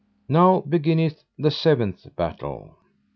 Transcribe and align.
Now 0.27 0.61
beginneth 0.61 1.25
the 1.37 1.51
seventh 1.51 2.15
battle. 2.15 2.75